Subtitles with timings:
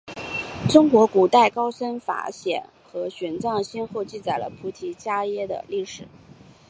[0.67, 6.07] 中国古代高僧法显和玄奘先后记载了菩提伽耶的历史。